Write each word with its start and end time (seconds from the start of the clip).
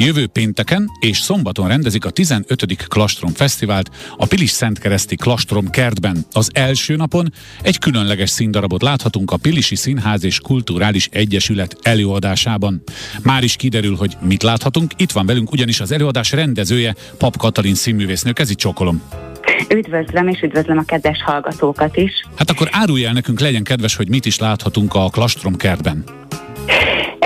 Jövő 0.00 0.26
pénteken 0.26 0.90
és 1.00 1.18
szombaton 1.18 1.68
rendezik 1.68 2.04
a 2.04 2.10
15. 2.10 2.86
Klastrom 2.88 3.32
Fesztivált 3.32 3.90
a 4.16 4.26
Pilis 4.26 4.50
Szentkereszti 4.50 5.16
Klastrom 5.16 5.70
kertben. 5.70 6.16
Az 6.32 6.50
első 6.54 6.96
napon 6.96 7.32
egy 7.62 7.78
különleges 7.78 8.30
színdarabot 8.30 8.82
láthatunk 8.82 9.30
a 9.30 9.36
Pilisi 9.36 9.76
Színház 9.76 10.24
és 10.24 10.40
Kulturális 10.40 11.08
Egyesület 11.12 11.76
előadásában. 11.82 12.82
Már 13.22 13.42
is 13.42 13.56
kiderül, 13.56 13.96
hogy 13.96 14.16
mit 14.20 14.42
láthatunk. 14.42 14.92
Itt 14.96 15.12
van 15.12 15.26
velünk 15.26 15.52
ugyanis 15.52 15.80
az 15.80 15.92
előadás 15.92 16.32
rendezője, 16.32 16.94
Pap 17.18 17.36
Katalin 17.36 17.74
színművésznő. 17.74 18.32
Kezit 18.32 18.58
csokolom. 18.58 19.02
Üdvözlöm, 19.74 20.28
és 20.28 20.40
üdvözlöm 20.42 20.78
a 20.78 20.84
kedves 20.84 21.22
hallgatókat 21.22 21.96
is. 21.96 22.12
Hát 22.34 22.50
akkor 22.50 22.68
árulj 22.70 23.04
el 23.04 23.12
nekünk, 23.12 23.40
legyen 23.40 23.62
kedves, 23.62 23.96
hogy 23.96 24.08
mit 24.08 24.26
is 24.26 24.38
láthatunk 24.38 24.94
a 24.94 25.08
Klastrom 25.08 25.56
kertben. 25.56 26.04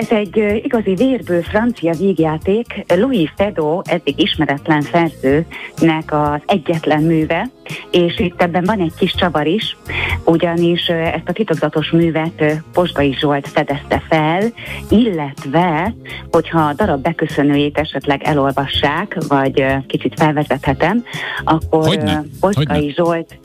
Ez 0.01 0.11
egy 0.11 0.61
igazi 0.63 0.95
vérből 0.95 1.43
francia 1.43 1.93
vígjáték, 1.93 2.85
Louis 2.97 3.33
Fedot, 3.37 3.89
eddig 3.89 4.21
ismeretlen 4.21 4.83
szerzőnek 4.83 6.13
az 6.13 6.41
egyetlen 6.47 7.03
műve, 7.03 7.51
és 7.91 8.19
itt 8.19 8.43
ebben 8.43 8.65
van 8.65 8.81
egy 8.81 8.93
kis 8.99 9.15
csavar 9.15 9.47
is, 9.47 9.77
ugyanis 10.25 10.87
ezt 10.89 11.29
a 11.29 11.33
titokzatos 11.33 11.91
művet 11.91 12.63
Posgai 12.73 13.17
Zsolt 13.19 13.49
fedezte 13.49 14.03
fel, 14.09 14.43
illetve, 14.89 15.95
hogyha 16.31 16.61
a 16.61 16.73
darab 16.73 17.03
beköszönőjét 17.03 17.79
esetleg 17.79 18.23
elolvassák, 18.23 19.17
vagy 19.29 19.65
kicsit 19.87 20.15
felvezethetem, 20.17 21.05
akkor 21.45 21.87
Hogyne? 21.87 22.23
Posgai 22.41 22.67
Hogyne? 22.67 22.93
Zsolt 22.93 23.39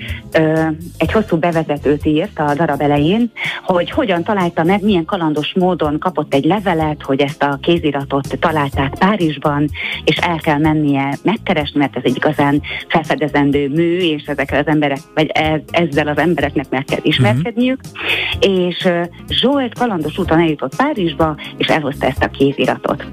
egy 0.98 1.12
hosszú 1.12 1.38
bevezetőt 1.38 2.06
írt 2.06 2.40
a 2.40 2.54
darab 2.54 2.82
elején, 2.82 3.32
hogy 3.66 3.90
hogyan 3.90 4.24
találta 4.24 4.64
meg, 4.64 4.84
milyen 4.84 5.06
kalandos 5.06 5.54
módon 5.54 6.00
kapott 6.00 6.34
egy 6.34 6.46
levelet, 6.46 7.02
hogy 7.02 7.22
ezt 7.22 7.44
a 7.44 7.58
kéziratot 7.62 8.40
találták 8.40 8.94
Párizsban, 9.00 9.70
és 10.04 10.18
el 10.18 10.40
kell 10.40 10.58
mennie 10.58 11.18
megkeresni, 11.24 11.80
mert 11.80 11.96
ez 11.96 12.02
egy 12.06 12.16
igazán 12.16 12.62
felfedezendő 12.88 13.70
mű, 13.70 13.98
és 13.98 14.24
ezekkel 14.26 14.60
az 14.60 14.68
emberek, 14.68 15.00
vagy 15.14 15.30
ez, 15.34 15.60
ezzel 15.72 16.08
az 16.08 16.18
embereknek 16.18 16.70
meg 16.70 16.84
kell 16.84 17.00
ismerkedniük, 17.02 17.80
uh-huh. 17.84 18.66
és 18.66 18.90
Zsolt 19.30 19.78
kalandos 19.78 20.18
úton 20.18 20.40
eljutott 20.40 20.76
Párizsba, 20.76 21.36
és 21.58 21.68
elhozta 21.68 22.06
ezt 22.06 22.24
a 22.24 22.30
kéziratot. 22.30 23.08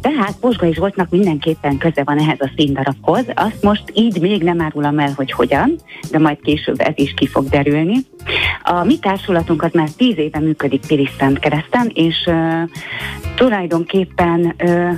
Tehát 0.00 0.36
Posgai 0.40 0.74
Zsoltnak 0.74 1.10
mindenképpen 1.10 1.78
köze 1.78 2.02
van 2.04 2.18
ehhez 2.18 2.40
a 2.40 2.50
színdarabhoz. 2.56 3.24
Azt 3.34 3.62
most 3.62 3.82
így 3.94 4.20
még 4.20 4.42
nem 4.42 4.60
árulom 4.60 4.98
el, 4.98 5.12
hogy 5.16 5.32
hogyan, 5.32 5.76
de 6.10 6.18
majd 6.18 6.40
később 6.42 6.80
ez 6.80 6.94
is 6.94 7.14
ki 7.14 7.26
fog 7.26 7.48
derülni. 7.48 7.96
A 8.62 8.84
mi 8.84 8.98
társulatunk 8.98 9.62
az 9.62 9.72
már 9.72 9.88
tíz 9.96 10.18
éve 10.18 10.38
működik 10.38 10.86
Pilis 10.86 11.16
kereszten, 11.40 11.90
és 11.94 12.26
uh, 12.26 12.62
tulajdonképpen 13.34 14.54
uh, 14.62 14.92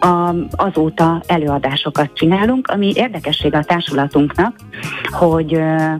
a, 0.00 0.34
azóta 0.50 1.22
előadásokat 1.26 2.10
csinálunk, 2.14 2.68
ami 2.68 2.92
érdekesség 2.94 3.54
a 3.54 3.62
társulatunknak, 3.62 4.56
hogy 5.10 5.54
ö, 5.54 5.92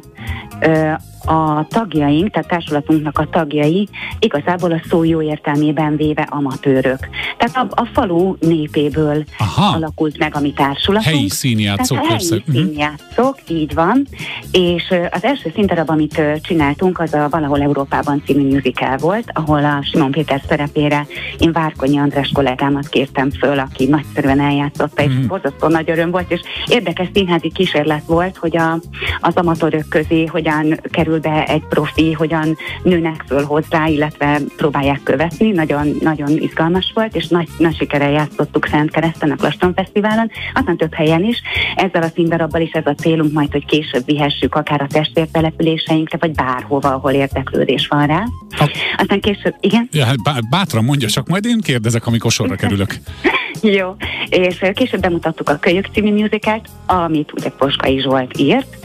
ö, 0.60 0.92
a 1.26 1.66
tagjaink, 1.68 2.30
tehát 2.30 2.48
társulatunknak 2.48 3.18
a 3.18 3.28
tagjai 3.30 3.88
igazából 4.18 4.72
a 4.72 4.80
szó 4.88 5.04
jó 5.04 5.22
értelmében 5.22 5.96
véve 5.96 6.26
amatőrök. 6.30 7.08
Tehát 7.38 7.56
a, 7.56 7.80
a 7.80 7.88
falu 7.92 8.34
népéből 8.40 9.24
Aha. 9.38 9.76
alakult 9.76 10.18
meg 10.18 10.34
a 10.34 10.40
mi 10.40 10.52
társulatunk. 10.52 11.14
Helyi 11.14 11.28
színjátszók. 11.28 12.00
Tehát 12.00 12.22
helyi 12.28 12.42
mhm. 12.46 12.56
színjátszók, 12.56 13.38
így 13.48 13.74
van. 13.74 14.06
És 14.52 14.94
az 15.10 15.24
első 15.24 15.52
színdarab, 15.54 15.90
amit 15.90 16.22
csináltunk, 16.42 16.98
az 16.98 17.14
a 17.14 17.28
Valahol 17.30 17.62
Európában 17.62 18.22
című 18.26 18.52
musical 18.54 18.96
volt, 18.96 19.24
ahol 19.32 19.64
a 19.64 19.82
Simon 19.82 20.10
Péter 20.10 20.42
szerepére 20.48 21.06
én 21.38 21.52
Várkonyi 21.52 21.98
András 21.98 22.30
kollégámat 22.32 22.88
kértem 22.88 23.30
föl, 23.30 23.58
aki 23.58 23.86
nagyszerűen 23.86 24.40
eljátszotta, 24.40 25.02
és 25.02 25.12
mm. 25.12 25.26
borzasztó 25.26 25.68
nagy 25.68 25.90
öröm 25.90 26.10
volt, 26.10 26.30
és 26.30 26.40
érdekes 26.66 27.08
színházi 27.12 27.50
kísérlet 27.52 28.02
volt, 28.06 28.36
hogy 28.36 28.56
a, 28.56 28.78
az 29.20 29.34
amatőrök 29.34 29.88
közé 29.88 30.24
hogyan 30.24 30.80
kerül 30.90 31.15
kerül 31.20 31.44
be 31.44 31.52
egy 31.52 31.62
profi, 31.68 32.12
hogyan 32.12 32.56
nőnek 32.82 33.24
föl 33.26 33.44
hozzá, 33.44 33.86
illetve 33.86 34.40
próbálják 34.56 35.02
követni. 35.02 35.50
Nagyon, 35.50 35.96
nagyon 36.00 36.28
izgalmas 36.28 36.92
volt, 36.94 37.16
és 37.16 37.26
nagy, 37.26 37.48
nagy 37.58 37.76
sikerrel 37.76 38.10
játszottuk 38.10 38.66
Szent 38.66 38.90
Kereszten 38.90 39.30
a 39.30 39.36
Klaston 39.36 39.74
Fesztiválon, 39.74 40.30
aztán 40.54 40.76
több 40.76 40.94
helyen 40.94 41.24
is. 41.24 41.42
Ezzel 41.74 42.02
a 42.02 42.08
színdarabbal 42.14 42.60
is 42.60 42.70
ez 42.70 42.86
a 42.86 42.94
célunk 42.94 43.32
majd, 43.32 43.52
hogy 43.52 43.64
később 43.64 44.04
vihessük 44.04 44.54
akár 44.54 44.80
a 44.80 44.86
testvértelepüléseinkre, 44.86 46.18
vagy 46.20 46.32
bárhova, 46.32 46.88
ahol 46.88 47.12
érdeklődés 47.12 47.86
van 47.88 48.06
rá. 48.06 48.22
A... 48.50 48.70
Aztán 48.96 49.20
később, 49.20 49.54
igen? 49.60 49.88
Ja, 49.92 50.04
hát 50.04 50.48
bátran 50.50 50.84
mondja, 50.84 51.08
csak 51.08 51.28
majd 51.28 51.44
én 51.44 51.60
kérdezek, 51.60 52.06
amikor 52.06 52.30
sorra 52.30 52.54
kerülök. 52.54 52.94
Jó, 53.62 53.96
és 54.30 54.64
később 54.74 55.00
bemutattuk 55.00 55.48
a 55.48 55.58
Kölyök 55.58 55.86
című 55.92 56.12
musicalt, 56.12 56.68
amit 56.86 57.32
ugye 57.32 57.50
Poskai 57.50 58.00
Zsolt 58.00 58.38
írt, 58.38 58.76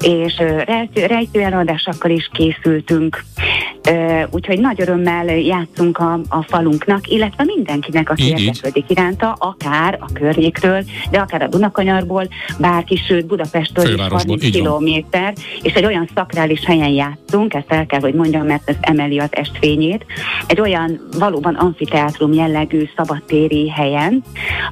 és 0.00 0.42
rejtő, 0.94 1.40
előadásokkal 1.40 2.10
is 2.10 2.30
készültünk, 2.32 3.24
úgyhogy 4.30 4.60
nagy 4.60 4.80
örömmel 4.80 5.26
játszunk 5.26 5.98
a, 5.98 6.20
a 6.28 6.42
falunknak, 6.42 7.08
illetve 7.08 7.44
mindenkinek, 7.44 8.10
aki 8.10 8.28
érdeklődik 8.28 8.84
iránta, 8.88 9.32
akár 9.38 9.98
a 10.00 10.12
környékről, 10.12 10.84
de 11.10 11.18
akár 11.18 11.42
a 11.42 11.48
Dunakanyarból, 11.48 12.28
bárki, 12.58 12.96
sőt 13.08 13.26
Budapestről 13.26 13.94
is 13.94 14.00
30 14.00 14.50
kilométer, 14.50 15.34
és 15.62 15.72
egy 15.72 15.84
olyan 15.84 16.08
szakrális 16.14 16.64
helyen 16.64 16.90
játszunk, 16.90 17.54
ezt 17.54 17.72
el 17.72 17.86
kell, 17.86 18.00
hogy 18.00 18.14
mondjam, 18.14 18.46
mert 18.46 18.68
ez 18.68 18.76
emeli 18.80 19.18
az 19.18 19.28
estfényét, 19.30 20.06
egy 20.46 20.60
olyan 20.60 21.08
valóban 21.18 21.54
amfiteátrum 21.54 22.32
jellegű 22.32 22.88
szabadtéri 22.96 23.70
helyen, 23.70 24.22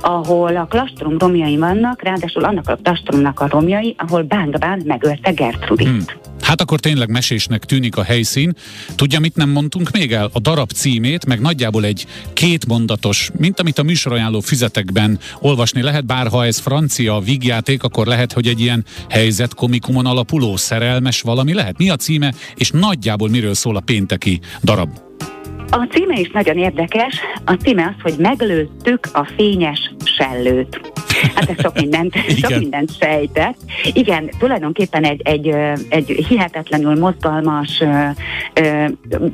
ahol 0.01 0.57
a 0.57 0.65
klastrom 0.65 1.19
romjai 1.19 1.57
vannak, 1.57 2.03
ráadásul 2.03 2.45
annak 2.45 2.69
a 2.69 2.79
klastromnak 2.83 3.41
a 3.41 3.49
romjai, 3.49 3.95
ahol 3.99 4.23
Bándabán 4.23 4.83
megölte 4.85 5.31
Gertrudit. 5.31 5.87
Hmm. 5.87 6.05
Hát 6.41 6.61
akkor 6.61 6.81
tényleg 6.81 7.11
mesésnek 7.11 7.65
tűnik 7.65 7.97
a 7.97 8.03
helyszín. 8.03 8.55
Tudja, 9.04 9.20
mit 9.20 9.37
nem 9.37 9.50
mondtunk 9.50 9.91
még 9.91 10.12
el? 10.12 10.31
A 10.32 10.41
darab 10.41 10.70
címét, 10.70 11.26
meg 11.26 11.41
nagyjából 11.41 11.84
egy 11.84 12.06
kétmondatos, 12.32 13.31
mint 13.38 13.60
amit 13.60 13.78
a 13.78 13.82
műsorajánló 13.82 14.41
füzetekben 14.41 15.19
olvasni 15.41 15.82
lehet, 15.82 16.06
bár 16.06 16.28
ha 16.28 16.44
ez 16.44 16.59
francia 16.59 17.19
vígjáték, 17.19 17.82
akkor 17.82 18.06
lehet, 18.06 18.32
hogy 18.32 18.47
egy 18.47 18.60
ilyen 18.60 18.84
helyzet 19.09 19.54
komikumon 19.54 20.06
alapuló 20.06 20.56
szerelmes 20.56 21.20
valami 21.20 21.54
lehet. 21.54 21.78
Mi 21.78 21.91
a 21.91 21.97
címe, 21.97 22.32
és 22.54 22.70
nagyjából 22.70 23.28
miről 23.28 23.54
szól 23.54 23.76
a 23.76 23.81
pénteki 23.81 24.41
darab? 24.62 24.88
A 25.71 25.86
címe 25.91 26.21
is 26.21 26.31
nagyon 26.31 26.59
érdekes. 26.59 27.15
A 27.44 27.53
címe 27.53 27.94
az, 27.97 28.03
hogy 28.03 28.15
meglőttük 28.19 29.09
a 29.12 29.28
fényes 29.36 29.94
sellőt. 30.04 30.94
Hát 31.34 31.50
ez 31.50 31.61
sok 31.61 31.75
mindent, 31.81 32.15
sok 32.37 32.59
mindent 32.59 32.97
sejtett. 32.99 33.56
Igen, 33.93 34.31
tulajdonképpen 34.39 35.05
egy, 35.05 35.21
egy, 35.25 35.55
egy 35.89 36.25
hihetetlenül 36.28 36.99
mozgalmas, 36.99 37.83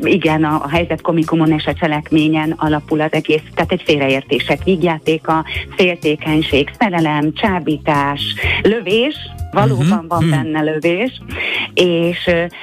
igen, 0.03 0.45
a, 0.45 0.63
a 0.65 0.69
helyzet 0.69 1.01
komikumon 1.01 1.53
és 1.53 1.67
a 1.67 1.75
cselekményen 1.75 2.55
alapul 2.57 3.01
az 3.01 3.13
egész, 3.13 3.43
tehát 3.55 3.73
egy 3.73 3.83
félreértések 3.85 4.65
vígjátéka, 4.65 5.45
féltékenység, 5.77 6.71
szerelem, 6.79 7.33
csábítás, 7.35 8.21
lövés, 8.63 9.17
valóban 9.51 9.87
uh-huh. 9.87 10.07
van 10.09 10.25
uh-huh. 10.25 10.43
benne 10.43 10.61
lövés, 10.61 11.23
és 11.75 12.19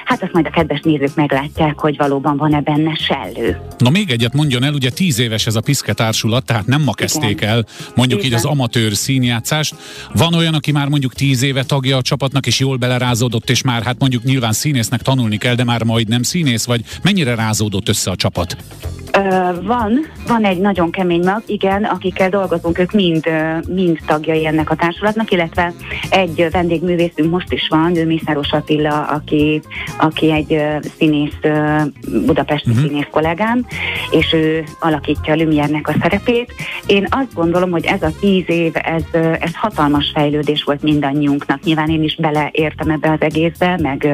hát 0.06 0.24
azt 0.24 0.34
majd 0.34 0.46
a 0.46 0.50
kedves 0.50 0.80
nézők 0.84 1.16
meglátják, 1.16 1.80
hogy 1.80 1.98
valóban 1.98 2.38
van-e 2.38 2.62
benne 2.62 2.96
sellő. 2.96 3.62
Na 3.78 3.90
még 3.90 4.10
egyet 4.10 4.34
mondjon 4.34 4.64
el, 4.64 4.74
ugye 4.74 4.90
tíz 4.90 5.20
éves 5.20 5.48
ez 5.48 5.56
a 5.56 5.62
Piszke 5.62 5.94
társulat, 5.94 6.46
tehát 6.46 6.66
nem 6.66 6.82
ma 6.82 6.92
kezdték 6.92 7.30
Igen. 7.30 7.50
el 7.50 7.66
mondjuk 7.96 8.20
Igen. 8.20 8.32
így 8.32 8.38
az 8.38 8.46
amatőr 8.46 8.96
színjátszást. 8.96 9.76
Van 10.14 10.34
olyan, 10.34 10.54
aki 10.54 10.72
már 10.72 10.88
mondjuk 10.88 11.14
tíz 11.14 11.42
éve 11.42 11.64
tagja 11.64 11.98
a 11.98 12.02
csapatnak, 12.02 12.48
és 12.48 12.60
jól 12.60 12.78
belerázódott, 12.78 13.50
és 13.50 13.62
már 13.62 13.84
hát 13.84 14.00
mondjuk 14.00 14.24
nyilván 14.24 14.54
színésznek 14.54 15.02
tanulni 15.02 15.38
kell, 15.38 15.56
de 15.56 15.64
már 15.64 15.84
majd 15.84 16.08
nem 16.08 16.24
színész, 16.24 16.66
vagy 16.66 16.84
mennyire 17.04 17.36
rázódott 17.36 17.90
össze 17.90 18.12
a 18.12 18.16
csapat? 18.16 18.58
Van, 19.64 20.06
van 20.28 20.46
egy 20.46 20.58
nagyon 20.58 20.92
kemény 20.92 21.24
mag, 21.24 21.42
igen, 21.46 21.84
akikkel 21.84 22.30
dolgozunk, 22.30 22.80
ők 22.80 22.92
mind, 22.92 23.24
mind 23.68 24.00
tagjai 24.06 24.46
ennek 24.46 24.70
a 24.70 24.76
társulatnak, 24.76 25.32
illetve 25.32 25.74
egy 26.10 26.48
vendégművészünk 26.52 27.32
most 27.32 27.54
is 27.54 27.68
van, 27.70 27.96
ő 27.96 28.06
Mészáros 28.06 28.52
Attila, 28.52 29.02
aki, 29.02 29.62
aki 30.00 30.32
egy 30.32 30.62
színész, 30.98 31.40
budapesti 32.26 32.70
uh-huh. 32.70 32.86
színész 32.86 33.08
kollégám, 33.12 33.66
és 34.12 34.34
ő 34.34 34.64
alakítja 34.80 35.34
a 35.34 35.36
Lumiernek 35.36 35.88
a 35.88 35.94
szerepét. 36.02 36.54
Én 36.86 37.08
azt 37.10 37.34
gondolom, 37.34 37.72
hogy 37.72 37.86
ez 37.86 38.02
a 38.02 38.12
tíz 38.20 38.44
év, 38.48 38.72
ez, 38.74 39.04
ez 39.40 39.56
hatalmas 39.56 40.12
fejlődés 40.14 40.64
volt 40.64 40.82
mindannyiunknak. 40.82 41.64
Nyilván 41.64 41.90
én 41.90 42.04
is 42.04 42.16
beleértem 42.16 42.90
ebbe 42.90 43.12
az 43.12 43.22
egészbe, 43.22 43.78
meg 43.82 44.08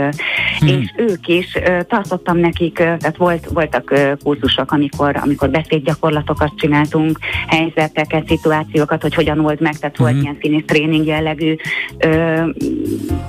hmm. 0.60 0.68
és 0.68 0.94
ők 0.98 1.28
is, 1.28 1.58
tartottam 1.88 2.38
nekik, 2.38 2.74
tehát 2.74 3.18
volt, 3.18 3.46
voltak 3.46 3.94
kurzusok, 4.24 4.72
amikor, 4.84 5.16
amikor 5.16 5.50
beszédgyakorlatokat 5.50 6.52
csináltunk, 6.56 7.20
helyzeteket, 7.48 8.28
szituációkat, 8.28 9.02
hogy 9.02 9.14
hogyan 9.14 9.40
old 9.40 9.62
meg, 9.62 9.78
tehát 9.80 9.98
volt 9.98 10.12
hmm. 10.12 10.22
ilyen 10.22 10.38
színész 10.42 10.64
tréning 10.66 11.06
jellegű 11.06 11.56
ö, 11.98 12.42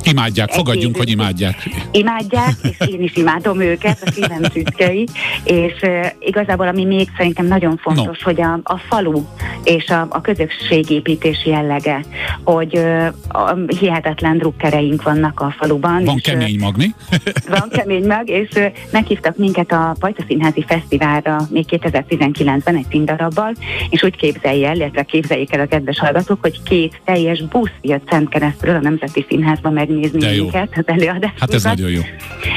Imádják, 0.03 0.51
fogadjunk, 0.51 0.97
hogy 0.97 1.11
imádják. 1.11 1.69
Imádják, 1.91 2.55
és 2.63 2.89
én 2.89 3.03
is 3.03 3.17
imádom 3.17 3.61
őket, 3.61 3.99
a 4.05 4.11
szívem 4.11 4.43
tüskei, 4.53 5.09
és 5.45 5.73
uh, 5.83 6.07
igazából 6.19 6.69
ami 6.69 6.85
még 6.85 7.09
szerintem 7.17 7.47
nagyon 7.47 7.77
fontos, 7.77 8.19
no. 8.19 8.25
hogy 8.25 8.41
a, 8.41 8.61
a 8.63 8.79
falu 8.79 9.23
és 9.65 9.89
a, 9.89 10.07
a 10.11 10.21
közösségépítés 10.21 11.47
jellege, 11.47 12.05
hogy 12.45 12.79
uh, 12.79 13.07
a, 13.29 13.57
hihetetlen 13.79 14.39
drukkereink 14.39 15.03
vannak 15.03 15.41
a 15.41 15.55
faluban. 15.59 16.05
Van 16.05 16.17
és, 16.17 16.23
kemény 16.23 16.59
mag, 16.59 16.77
mi? 16.77 16.87
van 17.59 17.69
kemény 17.69 18.07
mag, 18.07 18.29
és 18.29 18.49
uh, 18.57 18.67
meghívtak 18.91 19.37
minket 19.37 19.73
a 19.73 19.97
Pajta 19.99 20.23
Színházi 20.29 20.65
Fesztiválra 20.67 21.41
még 21.51 21.65
2019-ben 21.71 22.77
egy 22.77 22.87
színdarabbal, 22.91 23.53
és 23.91 24.03
úgy 24.03 24.17
képzelj 24.17 24.65
el, 24.65 24.77
illetve 24.77 25.03
képzeljék 25.03 25.55
el 25.55 25.61
a 25.61 25.67
kedves 25.67 25.99
hallgatók, 25.99 26.39
hogy 26.41 26.63
két 26.63 27.01
teljes 27.05 27.43
busz 27.43 27.71
jött 27.81 28.09
Szentkeresztről 28.11 28.75
a 28.75 28.81
Nemzeti 28.81 29.25
Színházba 29.29 29.71
megnézni 29.71 30.19
De 30.19 30.35
jó. 30.35 30.43
minket, 30.43 30.69
az 30.77 30.85
előadást. 30.87 31.39
Hát 31.39 31.55
ez 31.55 31.65
nagyon 31.65 31.91
jó. 31.91 32.01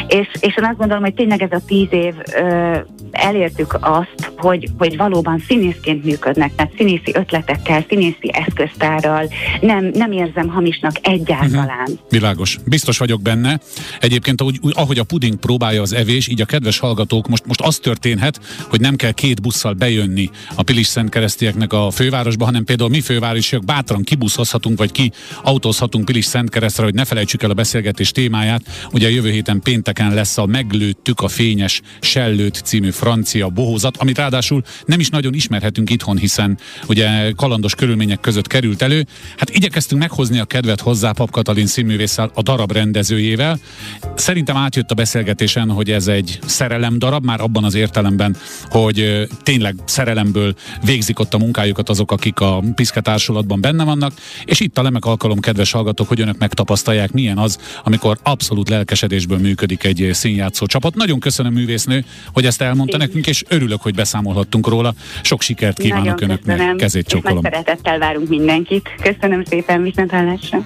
És, 0.07 0.27
és 0.39 0.55
én 0.57 0.65
azt 0.65 0.77
gondolom, 0.77 1.03
hogy 1.03 1.13
tényleg 1.13 1.41
ez 1.41 1.51
a 1.51 1.65
tíz 1.67 1.87
év 1.89 2.13
ö, 2.35 2.77
elértük 3.11 3.77
azt, 3.81 4.31
hogy, 4.37 4.69
hogy 4.77 4.97
valóban 4.97 5.43
színészként 5.47 6.03
működnek, 6.03 6.51
mert 6.55 6.75
színészi 6.77 7.11
ötletekkel, 7.13 7.85
színészi 7.89 8.31
eszköztárral 8.33 9.29
nem, 9.61 9.85
nem 9.93 10.11
érzem 10.11 10.47
hamisnak 10.47 10.93
egyáltalán. 11.01 11.81
Uh-huh. 11.81 11.99
Világos. 12.09 12.57
Biztos 12.65 12.97
vagyok 12.97 13.21
benne. 13.21 13.59
Egyébként, 13.99 14.41
ahogy, 14.41 14.59
ahogy 14.71 14.99
a 14.99 15.03
puding 15.03 15.35
próbálja 15.35 15.81
az 15.81 15.93
evés, 15.93 16.27
így 16.27 16.41
a 16.41 16.45
kedves 16.45 16.79
hallgatók, 16.79 17.27
most, 17.27 17.45
most 17.45 17.61
az 17.61 17.77
történhet, 17.77 18.39
hogy 18.69 18.79
nem 18.79 18.95
kell 18.95 19.11
két 19.11 19.41
busszal 19.41 19.73
bejönni 19.73 20.29
a 20.55 20.63
Pilis 20.63 20.87
Szent 20.87 21.09
keresztieknek 21.09 21.73
a 21.73 21.91
fővárosba, 21.91 22.45
hanem 22.45 22.63
például 22.63 22.89
mi 22.89 23.01
fővárosiak 23.01 23.65
bátran 23.65 24.03
kibuszozhatunk, 24.03 24.77
vagy 24.77 24.91
ki 24.91 25.11
autózhatunk 25.43 26.05
Pilis 26.05 26.25
Szent 26.25 26.49
keresztre, 26.49 26.83
hogy 26.83 26.93
ne 26.93 27.05
felejtsük 27.05 27.43
el 27.43 27.49
a 27.49 27.53
beszélgetés 27.53 28.11
témáját. 28.11 28.61
Ugye 28.91 29.07
a 29.07 29.09
jövő 29.09 29.31
héten 29.31 29.61
pénteken 29.61 30.13
lesz 30.13 30.37
a 30.37 30.45
Meglőttük 30.45 31.21
a 31.21 31.27
fényes 31.27 31.81
Sellőt 31.99 32.61
című 32.63 32.89
francia 32.89 33.49
bohózat, 33.49 33.97
amit 33.97 34.19
ráadásul 34.29 34.63
nem 34.85 34.99
is 34.99 35.09
nagyon 35.09 35.33
ismerhetünk 35.33 35.89
itthon, 35.89 36.17
hiszen 36.17 36.57
ugye 36.87 37.31
kalandos 37.31 37.75
körülmények 37.75 38.19
között 38.19 38.47
került 38.47 38.81
elő. 38.81 39.05
Hát 39.37 39.49
igyekeztünk 39.49 40.01
meghozni 40.01 40.39
a 40.39 40.45
kedvet 40.45 40.81
hozzá 40.81 41.11
Pap 41.11 41.31
Katalin 41.31 41.65
színművésszel, 41.65 42.31
a 42.33 42.41
darab 42.41 42.71
rendezőjével. 42.71 43.59
Szerintem 44.15 44.55
átjött 44.55 44.91
a 44.91 44.95
beszélgetésen, 44.95 45.69
hogy 45.69 45.91
ez 45.91 46.07
egy 46.07 46.39
szerelem 46.45 46.99
darab, 46.99 47.25
már 47.25 47.41
abban 47.41 47.63
az 47.63 47.75
értelemben, 47.75 48.35
hogy 48.69 49.27
tényleg 49.43 49.75
szerelemből 49.85 50.55
végzik 50.83 51.19
ott 51.19 51.33
a 51.33 51.37
munkájukat 51.37 51.89
azok, 51.89 52.11
akik 52.11 52.39
a 52.39 52.63
Piszke 52.75 53.01
társulatban 53.01 53.61
benne 53.61 53.83
vannak, 53.83 54.13
és 54.45 54.59
itt 54.59 54.77
a 54.77 54.81
Lemek 54.81 55.05
alkalom, 55.05 55.39
kedves 55.39 55.71
hallgatók, 55.71 56.07
hogy 56.07 56.21
önök 56.21 56.37
megtapasztalják, 56.37 57.11
milyen 57.11 57.37
az, 57.37 57.57
amikor 57.83 58.17
abszolút 58.23 58.69
lelkesedésből 58.69 59.37
működik 59.37 59.83
egy 59.83 60.09
színjátszó 60.11 60.65
csapat. 60.65 60.95
Nagyon 60.95 61.19
köszönöm 61.19 61.53
művésznő, 61.53 62.05
hogy 62.33 62.45
ezt 62.45 62.61
elmondta 62.61 62.97
nekünk, 62.97 63.27
és 63.27 63.43
örülök, 63.47 63.81
hogy 63.81 63.95
beszámolhattunk 64.17 64.67
róla. 64.67 64.93
Sok 65.21 65.41
sikert 65.41 65.77
kívánok 65.79 66.05
Nagyon 66.05 66.29
önöknek, 66.29 66.55
köszönöm. 66.55 66.77
kezét 66.77 67.07
csókolom. 67.07 67.39
Nagy 67.41 67.51
szeretettel 67.51 67.97
várunk 67.99 68.27
mindenkit. 68.29 68.89
Köszönöm 69.01 69.43
szépen, 69.43 69.83
viszont 69.83 70.11
hallásra. 70.11 70.61